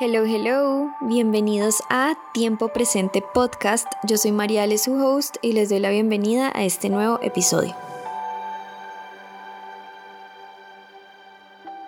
[0.00, 3.88] Hello, hello, bienvenidos a Tiempo Presente Podcast.
[4.06, 7.74] Yo soy Mariale, su host, y les doy la bienvenida a este nuevo episodio.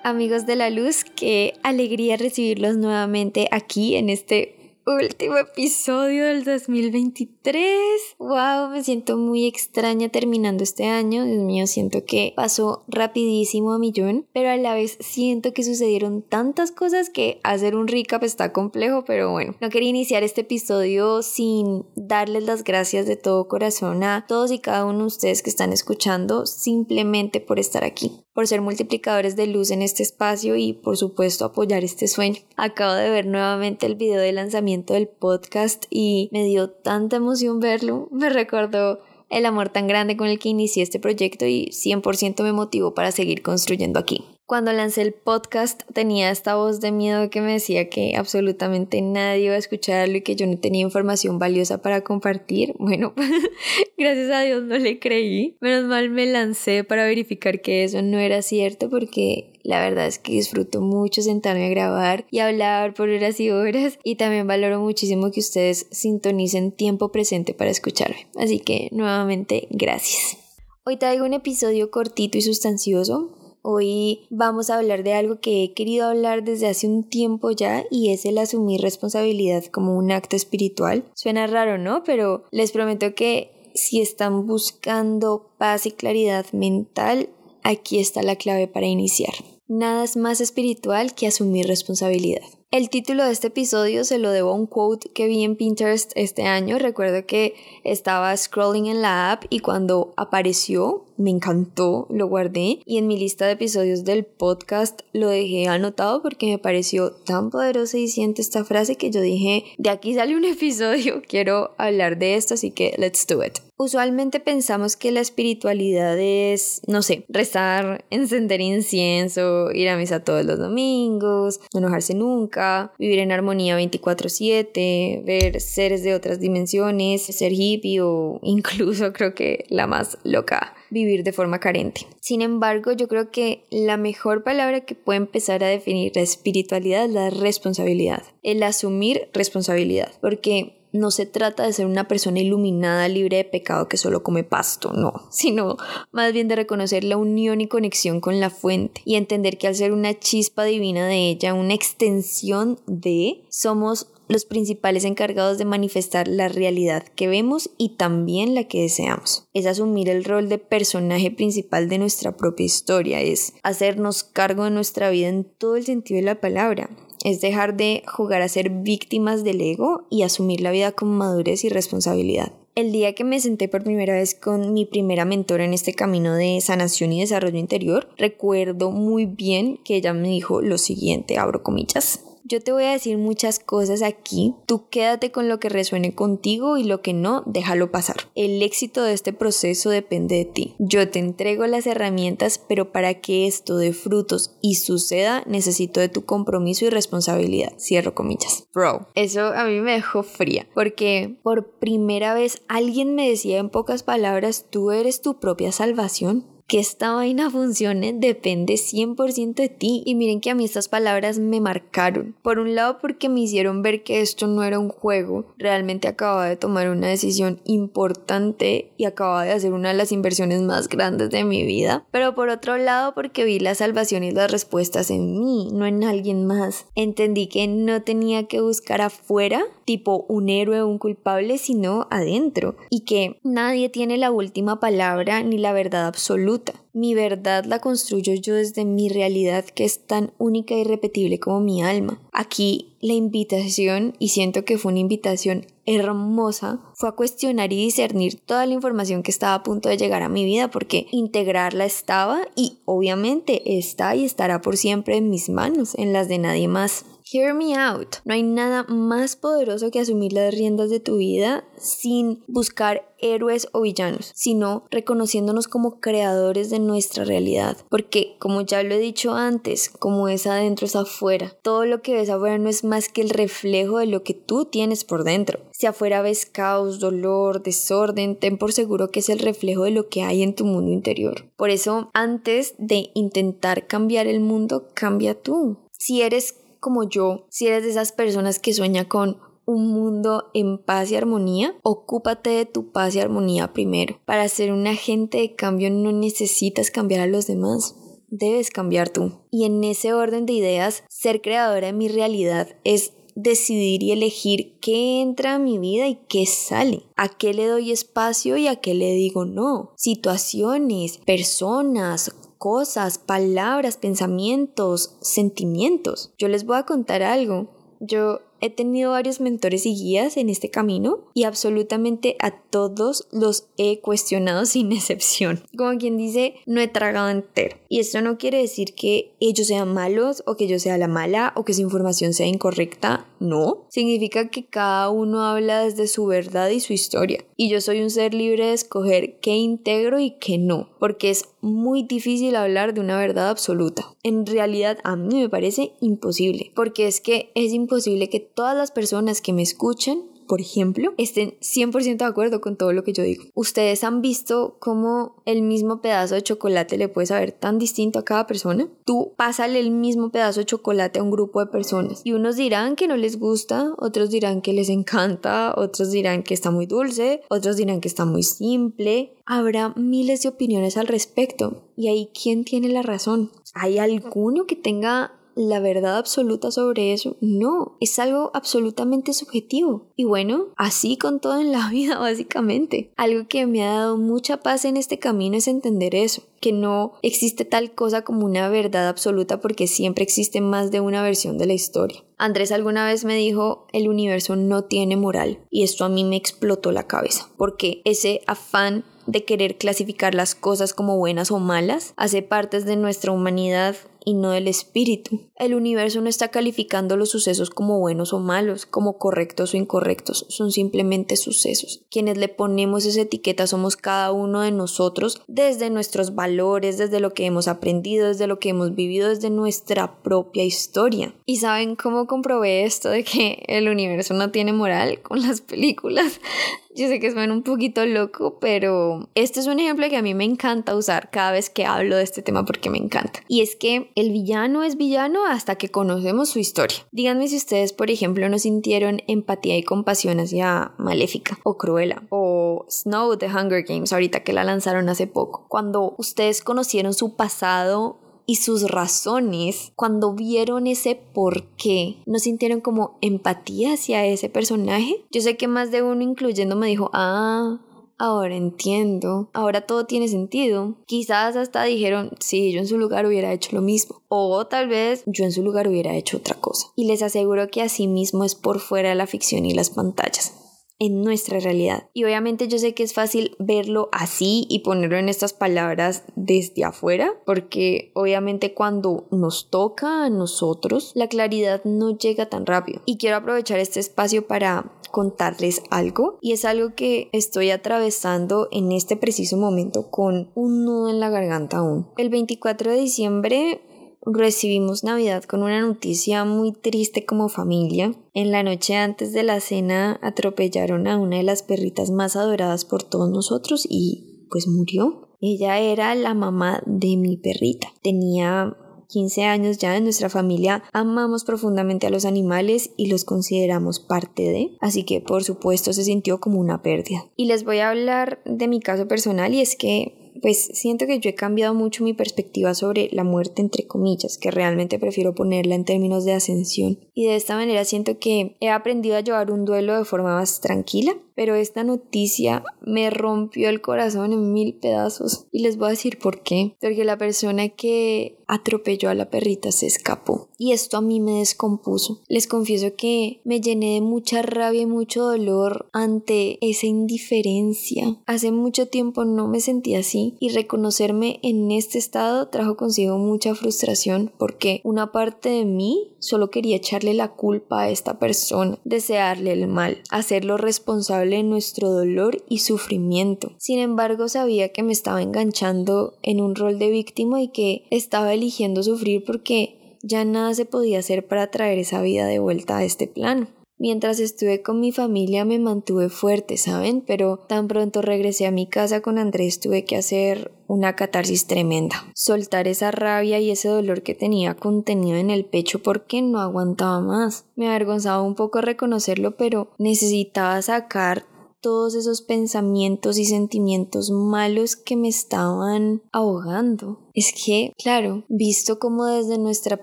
[0.02, 4.56] Amigos de la luz, qué alegría recibirlos nuevamente aquí en este
[4.86, 7.74] último episodio del 2023.
[8.18, 11.24] Wow, me siento muy extraña terminando este año.
[11.24, 16.22] Dios mío, siento que pasó rapidísimo a millón, pero a la vez siento que sucedieron
[16.22, 21.22] tantas cosas que hacer un recap está complejo, pero bueno, no quería iniciar este episodio
[21.22, 25.50] sin darles las gracias de todo corazón a todos y cada uno de ustedes que
[25.50, 30.72] están escuchando simplemente por estar aquí por ser multiplicadores de luz en este espacio y
[30.72, 32.40] por supuesto apoyar este sueño.
[32.56, 37.60] Acabo de ver nuevamente el video de lanzamiento del podcast y me dio tanta emoción
[37.60, 38.08] verlo.
[38.10, 42.52] Me recordó el amor tan grande con el que inicié este proyecto y 100% me
[42.52, 44.24] motivó para seguir construyendo aquí.
[44.50, 49.44] Cuando lancé el podcast tenía esta voz de miedo que me decía que absolutamente nadie
[49.44, 52.74] iba a escucharlo y que yo no tenía información valiosa para compartir.
[52.80, 53.14] Bueno,
[53.96, 55.56] gracias a Dios no le creí.
[55.60, 60.18] Menos mal me lancé para verificar que eso no era cierto porque la verdad es
[60.18, 64.80] que disfruto mucho sentarme a grabar y hablar por horas y horas y también valoro
[64.80, 68.26] muchísimo que ustedes sintonicen tiempo presente para escucharme.
[68.34, 70.38] Así que nuevamente gracias.
[70.84, 75.72] Hoy traigo un episodio cortito y sustancioso Hoy vamos a hablar de algo que he
[75.74, 80.36] querido hablar desde hace un tiempo ya y es el asumir responsabilidad como un acto
[80.36, 81.04] espiritual.
[81.14, 82.02] Suena raro, ¿no?
[82.04, 87.28] Pero les prometo que si están buscando paz y claridad mental,
[87.62, 89.34] aquí está la clave para iniciar.
[89.68, 92.42] Nada es más espiritual que asumir responsabilidad.
[92.72, 96.12] El título de este episodio se lo debo a un quote que vi en Pinterest
[96.14, 96.78] este año.
[96.78, 102.98] Recuerdo que estaba scrolling en la app y cuando apareció me encantó, lo guardé y
[102.98, 107.98] en mi lista de episodios del podcast lo dejé anotado porque me pareció tan poderosa
[107.98, 112.36] y siente esta frase que yo dije, de aquí sale un episodio, quiero hablar de
[112.36, 113.58] esto, así que let's do it.
[113.76, 120.44] Usualmente pensamos que la espiritualidad es, no sé, rezar, encender incienso, ir a misa todos
[120.44, 122.59] los domingos, no enojarse nunca,
[122.98, 129.64] vivir en armonía 24/7, ver seres de otras dimensiones, ser hippie o incluso creo que
[129.68, 132.06] la más loca, vivir de forma carente.
[132.20, 137.04] Sin embargo, yo creo que la mejor palabra que puede empezar a definir la espiritualidad
[137.04, 143.08] es la responsabilidad, el asumir responsabilidad, porque no se trata de ser una persona iluminada,
[143.08, 145.76] libre de pecado que solo come pasto, no, sino
[146.12, 149.74] más bien de reconocer la unión y conexión con la fuente y entender que al
[149.74, 156.28] ser una chispa divina de ella, una extensión de, somos los principales encargados de manifestar
[156.28, 159.48] la realidad que vemos y también la que deseamos.
[159.54, 164.70] Es asumir el rol de personaje principal de nuestra propia historia, es hacernos cargo de
[164.70, 166.90] nuestra vida en todo el sentido de la palabra
[167.24, 171.64] es dejar de jugar a ser víctimas del ego y asumir la vida con madurez
[171.64, 172.52] y responsabilidad.
[172.76, 176.34] El día que me senté por primera vez con mi primera mentora en este camino
[176.34, 181.62] de sanación y desarrollo interior, recuerdo muy bien que ella me dijo lo siguiente, abro
[181.62, 184.54] comillas, yo te voy a decir muchas cosas aquí.
[184.66, 188.16] Tú quédate con lo que resuene contigo y lo que no, déjalo pasar.
[188.34, 190.74] El éxito de este proceso depende de ti.
[190.78, 196.08] Yo te entrego las herramientas, pero para que esto dé frutos y suceda, necesito de
[196.08, 197.72] tu compromiso y responsabilidad.
[197.78, 198.64] Cierro comillas.
[198.74, 203.70] Bro, eso a mí me dejó fría, porque por primera vez alguien me decía en
[203.70, 210.04] pocas palabras, tú eres tu propia salvación que esta vaina funcione depende 100% de ti.
[210.06, 212.36] Y miren que a mí estas palabras me marcaron.
[212.42, 215.52] Por un lado porque me hicieron ver que esto no era un juego.
[215.58, 220.62] Realmente acababa de tomar una decisión importante y acababa de hacer una de las inversiones
[220.62, 222.06] más grandes de mi vida.
[222.12, 226.04] Pero por otro lado porque vi la salvación y las respuestas en mí, no en
[226.04, 226.86] alguien más.
[226.94, 232.76] Entendí que no tenía que buscar afuera, tipo un héroe o un culpable, sino adentro.
[232.90, 238.34] Y que nadie tiene la última palabra ni la verdad absoluta mi verdad la construyo
[238.34, 242.20] yo desde mi realidad que es tan única y repetible como mi alma.
[242.32, 248.38] Aquí la invitación, y siento que fue una invitación hermosa, fue a cuestionar y discernir
[248.40, 252.42] toda la información que estaba a punto de llegar a mi vida porque integrarla estaba
[252.54, 257.06] y obviamente está y estará por siempre en mis manos, en las de nadie más.
[257.32, 258.16] Hear me out.
[258.24, 263.68] No hay nada más poderoso que asumir las riendas de tu vida sin buscar héroes
[263.70, 267.76] o villanos, sino reconociéndonos como creadores de nuestra realidad.
[267.88, 271.56] Porque, como ya lo he dicho antes, como es adentro es afuera.
[271.62, 274.64] Todo lo que ves afuera no es más que el reflejo de lo que tú
[274.64, 275.60] tienes por dentro.
[275.70, 280.08] Si afuera ves caos, dolor, desorden, ten por seguro que es el reflejo de lo
[280.08, 281.48] que hay en tu mundo interior.
[281.56, 285.76] Por eso, antes de intentar cambiar el mundo, cambia tú.
[285.92, 290.78] Si eres como yo, si eres de esas personas que sueña con un mundo en
[290.78, 294.18] paz y armonía, ocúpate de tu paz y armonía primero.
[294.24, 297.94] Para ser un agente de cambio no necesitas cambiar a los demás,
[298.28, 299.32] debes cambiar tú.
[299.50, 304.78] Y en ese orden de ideas, ser creadora de mi realidad es decidir y elegir
[304.80, 308.76] qué entra a mi vida y qué sale, a qué le doy espacio y a
[308.76, 316.30] qué le digo no, situaciones, personas, cosas, palabras, pensamientos, sentimientos.
[316.36, 317.70] Yo les voy a contar algo.
[318.00, 323.68] Yo he tenido varios mentores y guías en este camino y absolutamente a todos los
[323.76, 325.64] he cuestionado sin excepción.
[325.76, 327.76] Como quien dice, no he tragado entero.
[327.88, 331.52] Y esto no quiere decir que ellos sean malos o que yo sea la mala
[331.56, 333.26] o que su información sea incorrecta.
[333.40, 333.86] No.
[333.88, 337.44] Significa que cada uno habla desde su verdad y su historia.
[337.56, 340.90] Y yo soy un ser libre de escoger qué integro y qué no.
[340.98, 344.14] Porque es muy difícil hablar de una verdad absoluta.
[344.22, 346.72] En realidad a mí me parece imposible.
[346.74, 351.54] Porque es que es imposible que todas las personas que me escuchen por ejemplo, estén
[351.60, 353.44] 100% de acuerdo con todo lo que yo digo.
[353.54, 358.24] Ustedes han visto cómo el mismo pedazo de chocolate le puede saber tan distinto a
[358.24, 358.88] cada persona.
[359.04, 362.96] Tú pásale el mismo pedazo de chocolate a un grupo de personas y unos dirán
[362.96, 367.42] que no les gusta, otros dirán que les encanta, otros dirán que está muy dulce,
[367.48, 369.36] otros dirán que está muy simple.
[369.46, 373.52] Habrá miles de opiniones al respecto y ahí quién tiene la razón.
[373.72, 377.36] ¿Hay alguno que tenga la verdad absoluta sobre eso.
[377.40, 380.06] No, es algo absolutamente subjetivo.
[380.16, 383.12] Y bueno, así con todo en la vida básicamente.
[383.16, 387.12] Algo que me ha dado mucha paz en este camino es entender eso, que no
[387.22, 391.66] existe tal cosa como una verdad absoluta porque siempre existe más de una versión de
[391.66, 392.24] la historia.
[392.38, 396.36] Andrés alguna vez me dijo, el universo no tiene moral y esto a mí me
[396.36, 402.14] explotó la cabeza, porque ese afán de querer clasificar las cosas como buenas o malas
[402.16, 405.40] hace parte de nuestra humanidad y no del espíritu.
[405.56, 410.46] El universo no está calificando los sucesos como buenos o malos, como correctos o incorrectos,
[410.48, 412.02] son simplemente sucesos.
[412.10, 417.34] Quienes le ponemos esa etiqueta somos cada uno de nosotros desde nuestros valores, desde lo
[417.34, 421.34] que hemos aprendido, desde lo que hemos vivido, desde nuestra propia historia.
[421.46, 426.40] ¿Y saben cómo comprobé esto de que el universo no tiene moral con las películas?
[426.94, 430.34] Yo sé que suena un poquito loco, pero este es un ejemplo que a mí
[430.34, 433.40] me encanta usar cada vez que hablo de este tema porque me encanta.
[433.46, 436.98] Y es que el villano es villano hasta que conocemos su historia.
[437.12, 442.86] Díganme si ustedes, por ejemplo, no sintieron empatía y compasión hacia Maléfica o Cruella o
[442.88, 445.66] Snow de Hunger Games ahorita que la lanzaron hace poco.
[445.68, 452.80] Cuando ustedes conocieron su pasado y sus razones, cuando vieron ese por qué, ¿no sintieron
[452.80, 455.24] como empatía hacia ese personaje?
[455.30, 457.78] Yo sé que más de uno incluyendo me dijo, ah,
[458.20, 460.94] ahora entiendo, ahora todo tiene sentido.
[461.06, 464.20] Quizás hasta dijeron, sí, yo en su lugar hubiera hecho lo mismo.
[464.28, 466.88] O tal vez yo en su lugar hubiera hecho otra cosa.
[466.94, 470.69] Y les aseguro que así mismo es por fuera de la ficción y las pantallas
[471.00, 472.08] en nuestra realidad.
[472.12, 476.84] Y obviamente yo sé que es fácil verlo así y ponerlo en estas palabras desde
[476.84, 483.00] afuera, porque obviamente cuando nos toca a nosotros, la claridad no llega tan rápido.
[483.06, 488.92] Y quiero aprovechar este espacio para contarles algo y es algo que estoy atravesando en
[488.92, 492.06] este preciso momento con un nudo en la garganta aún.
[492.16, 493.80] El 24 de diciembre
[494.24, 498.14] recibimos Navidad con una noticia muy triste como familia.
[498.34, 502.84] En la noche antes de la cena atropellaron a una de las perritas más adoradas
[502.84, 505.28] por todos nosotros y pues murió.
[505.40, 507.88] Ella era la mamá de mi perrita.
[508.02, 508.76] Tenía
[509.10, 514.42] 15 años ya en nuestra familia amamos profundamente a los animales y los consideramos parte
[514.42, 517.26] de, así que por supuesto se sintió como una pérdida.
[517.36, 521.18] Y les voy a hablar de mi caso personal y es que pues siento que
[521.18, 525.74] yo he cambiado mucho mi perspectiva sobre la muerte entre comillas, que realmente prefiero ponerla
[525.74, 526.98] en términos de ascensión.
[527.14, 530.60] Y de esta manera siento que he aprendido a llevar un duelo de forma más
[530.60, 535.46] tranquila, pero esta noticia me rompió el corazón en mil pedazos.
[535.50, 536.76] Y les voy a decir por qué.
[536.80, 540.48] Porque la persona que atropelló a la perrita se escapó.
[540.58, 542.20] Y esto a mí me descompuso.
[542.28, 548.18] Les confieso que me llené de mucha rabia y mucho dolor ante esa indiferencia.
[548.26, 553.54] Hace mucho tiempo no me sentía así y reconocerme en este estado trajo consigo mucha
[553.54, 559.52] frustración porque una parte de mí solo quería echarle la culpa a esta persona, desearle
[559.52, 563.52] el mal, hacerlo responsable de nuestro dolor y sufrimiento.
[563.58, 568.34] Sin embargo, sabía que me estaba enganchando en un rol de víctima y que estaba
[568.40, 572.84] eligiendo sufrir porque ya nada se podía hacer para traer esa vida de vuelta a
[572.84, 573.48] este plano.
[573.82, 577.00] Mientras estuve con mi familia me mantuve fuerte, ¿saben?
[577.00, 582.04] Pero tan pronto regresé a mi casa con Andrés tuve que hacer una catarsis tremenda.
[582.14, 587.00] Soltar esa rabia y ese dolor que tenía contenido en el pecho porque no aguantaba
[587.00, 587.46] más.
[587.56, 591.24] Me avergonzaba un poco reconocerlo, pero necesitaba sacar
[591.60, 596.98] todos esos pensamientos y sentimientos malos que me estaban ahogando.
[597.14, 599.82] Es que, claro, visto como desde nuestra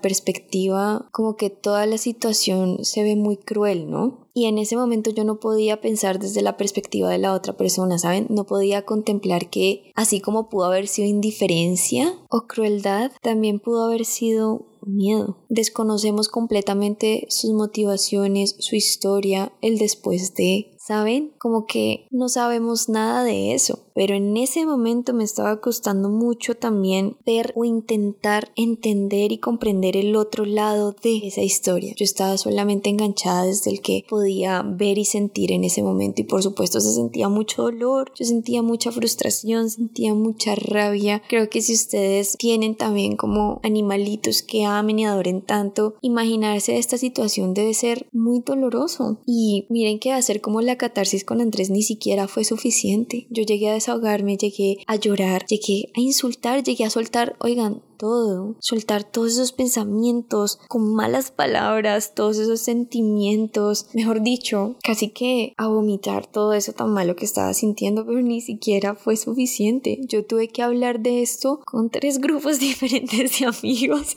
[0.00, 4.28] perspectiva, como que toda la situación se ve muy cruel, ¿no?
[4.34, 7.98] Y en ese momento yo no podía pensar desde la perspectiva de la otra persona,
[7.98, 8.26] ¿saben?
[8.30, 14.04] No podía contemplar que así como pudo haber sido indiferencia o crueldad, también pudo haber
[14.04, 15.44] sido miedo.
[15.48, 21.32] Desconocemos completamente sus motivaciones, su historia, el después de, ¿saben?
[21.36, 23.80] Como que no sabemos nada de eso.
[23.94, 29.96] Pero en ese momento me estaba costando mucho también ver o intentar entender y comprender
[29.96, 31.92] el otro lado de esa historia.
[31.94, 36.24] Yo estaba solamente enganchada desde el que podía ver y sentir en ese momento y
[36.24, 41.20] por supuesto se sentía mucho dolor, yo sentía mucha frustración, sentía mucha rabia.
[41.28, 46.96] Creo que si ustedes tienen también como animalitos que amen y adoren tanto, imaginarse esta
[46.96, 49.18] situación debe ser muy doloroso.
[49.26, 53.26] Y miren que hacer como la catarsis con Andrés ni siquiera fue suficiente.
[53.30, 58.56] Yo llegué a desahogarme, llegué a llorar, llegué a insultar, llegué a soltar, oigan, todo,
[58.60, 65.66] soltar todos esos pensamientos con malas palabras, todos esos sentimientos, mejor dicho, casi que a
[65.66, 70.00] vomitar todo eso tan malo que estaba sintiendo, pero ni siquiera fue suficiente.
[70.06, 74.16] Yo tuve que hablar de esto con tres grupos diferentes de amigos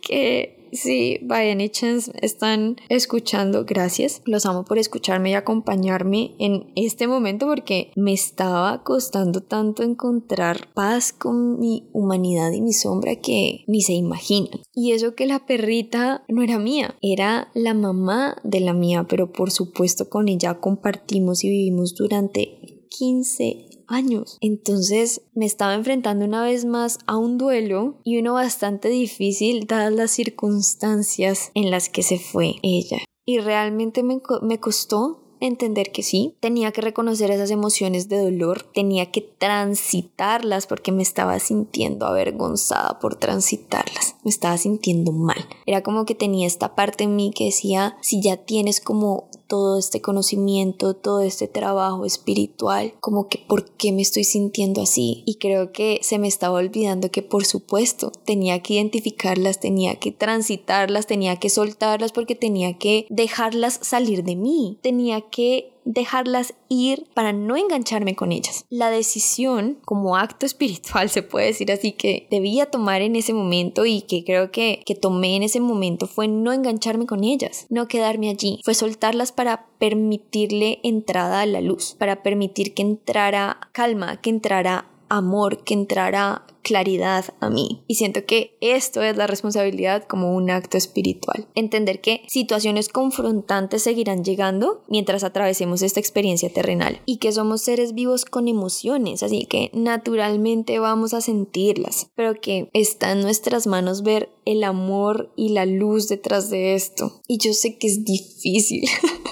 [0.00, 4.22] que Sí, vayan y Chance están escuchando, gracias.
[4.24, 10.68] Los amo por escucharme y acompañarme en este momento porque me estaba costando tanto encontrar
[10.74, 14.62] paz con mi humanidad y mi sombra que ni se imaginan.
[14.74, 19.30] Y eso que la perrita no era mía, era la mamá de la mía, pero
[19.30, 24.38] por supuesto con ella compartimos y vivimos durante 15 años.
[24.40, 29.92] Entonces me estaba enfrentando una vez más a un duelo y uno bastante difícil dadas
[29.92, 32.98] las circunstancias en las que se fue ella.
[33.26, 38.62] Y realmente me, me costó entender que sí, tenía que reconocer esas emociones de dolor,
[38.62, 45.46] tenía que transitarlas porque me estaba sintiendo avergonzada por transitarlas, me estaba sintiendo mal.
[45.66, 49.78] Era como que tenía esta parte en mí que decía, si ya tienes como todo
[49.78, 55.22] este conocimiento, todo este trabajo espiritual, como que por qué me estoy sintiendo así.
[55.26, 60.12] Y creo que se me estaba olvidando que por supuesto tenía que identificarlas, tenía que
[60.12, 67.06] transitarlas, tenía que soltarlas porque tenía que dejarlas salir de mí, tenía que dejarlas ir
[67.14, 68.64] para no engancharme con ellas.
[68.70, 73.86] La decisión como acto espiritual, se puede decir así, que debía tomar en ese momento
[73.86, 77.88] y que creo que, que tomé en ese momento fue no engancharme con ellas, no
[77.88, 84.20] quedarme allí, fue soltarlas para permitirle entrada a la luz, para permitir que entrara calma,
[84.20, 84.86] que entrara
[85.16, 87.84] amor, que entrara claridad a mí.
[87.86, 91.46] Y siento que esto es la responsabilidad como un acto espiritual.
[91.54, 97.94] Entender que situaciones confrontantes seguirán llegando mientras atravesemos esta experiencia terrenal y que somos seres
[97.94, 104.02] vivos con emociones, así que naturalmente vamos a sentirlas, pero que está en nuestras manos
[104.02, 107.20] ver el amor y la luz detrás de esto.
[107.28, 108.88] Y yo sé que es difícil.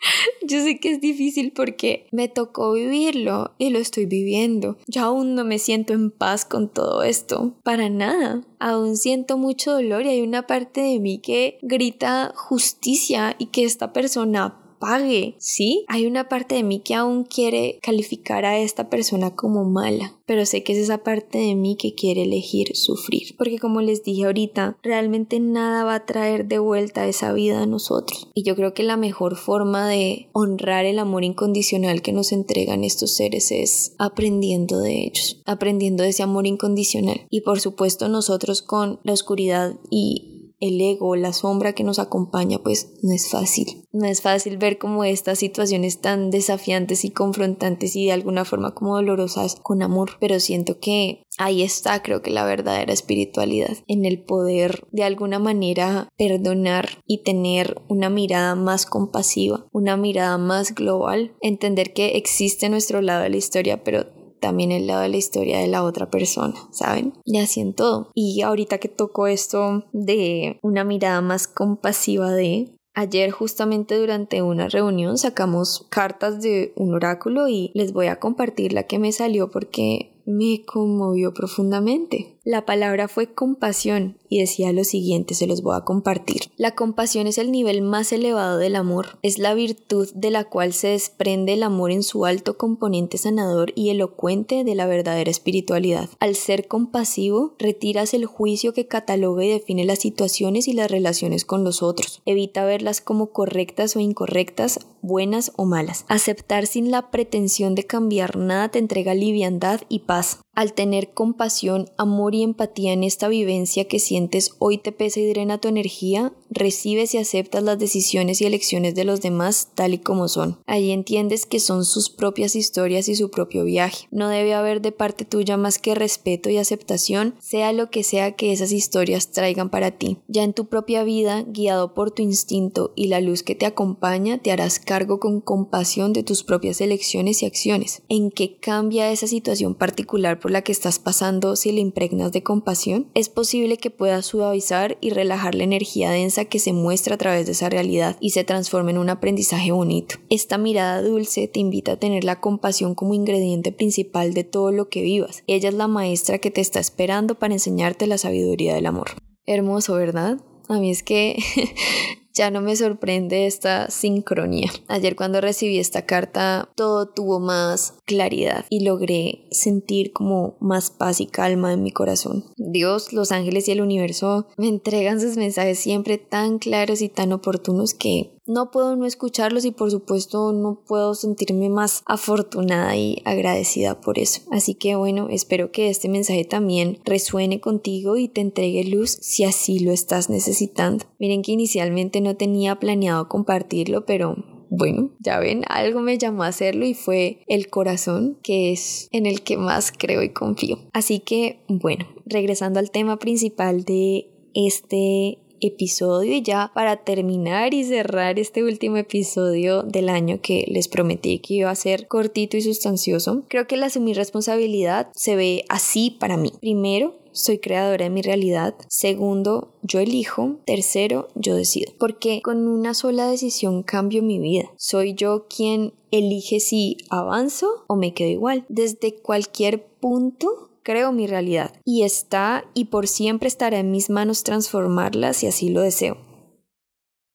[0.46, 4.76] Yo sé que es difícil porque me tocó vivirlo y lo estoy viviendo.
[4.86, 7.54] Yo aún no me siento en paz con todo esto.
[7.62, 8.42] Para nada.
[8.58, 13.64] Aún siento mucho dolor y hay una parte de mí que grita justicia y que
[13.64, 15.84] esta persona pague, ¿sí?
[15.88, 20.46] Hay una parte de mí que aún quiere calificar a esta persona como mala, pero
[20.46, 24.24] sé que es esa parte de mí que quiere elegir sufrir, porque como les dije
[24.24, 28.28] ahorita, realmente nada va a traer de vuelta esa vida a nosotros.
[28.34, 32.84] Y yo creo que la mejor forma de honrar el amor incondicional que nos entregan
[32.84, 37.26] estos seres es aprendiendo de ellos, aprendiendo de ese amor incondicional.
[37.30, 40.27] Y por supuesto nosotros con la oscuridad y
[40.60, 43.84] el ego, la sombra que nos acompaña, pues no es fácil.
[43.92, 48.74] No es fácil ver como estas situaciones tan desafiantes y confrontantes y de alguna forma
[48.74, 54.04] como dolorosas con amor, pero siento que ahí está creo que la verdadera espiritualidad, en
[54.04, 60.74] el poder de alguna manera perdonar y tener una mirada más compasiva, una mirada más
[60.74, 65.16] global, entender que existe nuestro lado de la historia, pero también el lado de la
[65.16, 67.14] historia de la otra persona, ¿saben?
[67.24, 68.10] Y así en todo.
[68.14, 72.74] Y ahorita que tocó esto de una mirada más compasiva de...
[72.94, 78.72] Ayer justamente durante una reunión sacamos cartas de un oráculo y les voy a compartir
[78.72, 82.38] la que me salió porque me conmovió profundamente.
[82.44, 86.42] La palabra fue compasión y decía lo siguiente, se los voy a compartir.
[86.56, 90.72] La compasión es el nivel más elevado del amor, es la virtud de la cual
[90.72, 96.10] se desprende el amor en su alto componente sanador y elocuente de la verdadera espiritualidad.
[96.20, 101.44] Al ser compasivo, retiras el juicio que cataloga y define las situaciones y las relaciones
[101.44, 102.22] con los otros.
[102.26, 106.04] Evita verlas como correctas o incorrectas, buenas o malas.
[106.08, 110.17] Aceptar sin la pretensión de cambiar nada te entrega liviandad y paz.
[110.18, 110.47] ます。
[110.58, 115.58] Al tener compasión, amor y empatía en esta vivencia que sientes hoy te pesa y drena
[115.58, 120.26] tu energía, recibes y aceptas las decisiones y elecciones de los demás tal y como
[120.26, 120.58] son.
[120.66, 124.08] Ahí entiendes que son sus propias historias y su propio viaje.
[124.10, 128.32] No debe haber de parte tuya más que respeto y aceptación, sea lo que sea
[128.32, 130.18] que esas historias traigan para ti.
[130.26, 134.38] Ya en tu propia vida, guiado por tu instinto y la luz que te acompaña,
[134.38, 138.02] te harás cargo con compasión de tus propias elecciones y acciones.
[138.08, 143.10] ¿En qué cambia esa situación particular la que estás pasando si le impregnas de compasión,
[143.14, 147.46] es posible que puedas suavizar y relajar la energía densa que se muestra a través
[147.46, 150.16] de esa realidad y se transforme en un aprendizaje bonito.
[150.30, 154.88] Esta mirada dulce te invita a tener la compasión como ingrediente principal de todo lo
[154.88, 155.42] que vivas.
[155.46, 159.08] Ella es la maestra que te está esperando para enseñarte la sabiduría del amor.
[159.46, 160.38] Hermoso, ¿verdad?
[160.68, 161.36] A mí es que
[162.38, 164.70] ya no me sorprende esta sincronía.
[164.86, 171.20] Ayer cuando recibí esta carta todo tuvo más claridad y logré sentir como más paz
[171.20, 172.44] y calma en mi corazón.
[172.56, 177.32] Dios, los ángeles y el universo me entregan sus mensajes siempre tan claros y tan
[177.32, 183.22] oportunos que no puedo no escucharlos y por supuesto no puedo sentirme más afortunada y
[183.24, 184.40] agradecida por eso.
[184.50, 189.44] Así que bueno, espero que este mensaje también resuene contigo y te entregue luz si
[189.44, 191.04] así lo estás necesitando.
[191.18, 194.36] Miren que inicialmente no tenía planeado compartirlo, pero
[194.70, 199.26] bueno, ya ven, algo me llamó a hacerlo y fue el corazón, que es en
[199.26, 200.78] el que más creo y confío.
[200.92, 207.84] Así que, bueno, regresando al tema principal de este episodio y ya para terminar y
[207.84, 212.62] cerrar este último episodio del año que les prometí que iba a ser cortito y
[212.62, 216.52] sustancioso, creo que el asumir responsabilidad se ve así para mí.
[216.60, 218.74] Primero, soy creadora de mi realidad.
[218.88, 220.56] Segundo, yo elijo.
[220.66, 221.92] Tercero, yo decido.
[221.98, 224.70] Porque con una sola decisión cambio mi vida.
[224.76, 228.64] Soy yo quien elige si avanzo o me quedo igual.
[228.68, 234.44] Desde cualquier punto creo mi realidad y está y por siempre estará en mis manos
[234.44, 236.16] transformarla si así lo deseo.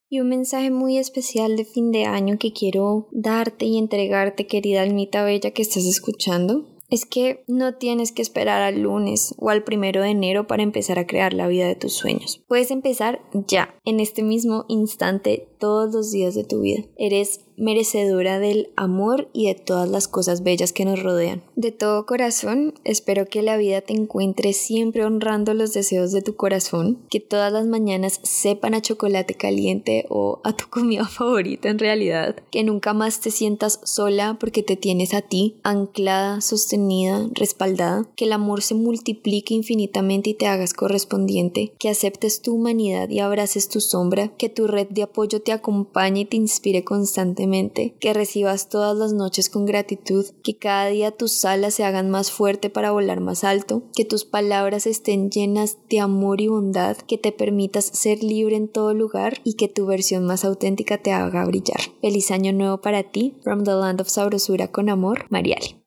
[0.10, 4.84] Y un mensaje muy especial de fin de año que quiero darte y entregarte, querida
[4.84, 9.64] almita bella que estás escuchando, es que no tienes que esperar al lunes o al
[9.64, 12.44] primero de enero para empezar a crear la vida de tus sueños.
[12.48, 16.84] Puedes empezar ya, en este mismo instante, todos los días de tu vida.
[16.98, 21.42] Eres merecedora del amor y de todas las cosas bellas que nos rodean.
[21.56, 26.36] De todo corazón, espero que la vida te encuentre siempre honrando los deseos de tu
[26.36, 31.80] corazón, que todas las mañanas sepan a chocolate caliente o a tu comida favorita en
[31.80, 38.06] realidad, que nunca más te sientas sola porque te tienes a ti, anclada, sostenida, respaldada,
[38.18, 43.20] que el amor se multiplique infinitamente y te hagas correspondiente, que aceptes tu humanidad y
[43.20, 48.14] abraces tu sombra, que tu red de apoyo te acompañe y te inspire constantemente que
[48.14, 52.70] recibas todas las noches con gratitud, que cada día tus alas se hagan más fuerte
[52.70, 57.32] para volar más alto, que tus palabras estén llenas de amor y bondad, que te
[57.32, 61.80] permitas ser libre en todo lugar y que tu versión más auténtica te haga brillar.
[62.02, 65.82] Feliz año nuevo para ti, from the land of sabrosura con amor, Mariale.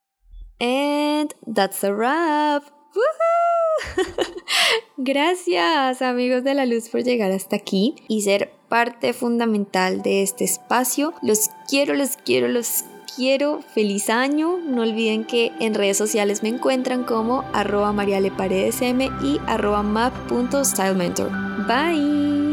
[0.59, 2.65] And that's a wrap.
[4.97, 10.45] Gracias amigos de la luz por llegar hasta aquí y ser parte fundamental de este
[10.45, 11.15] espacio.
[11.23, 13.63] Los quiero, los quiero, los quiero.
[13.75, 14.59] Feliz año.
[14.59, 21.31] No olviden que en redes sociales me encuentran como arroba marialeparedesm y arroba map.stylementor.
[21.67, 22.46] Bye.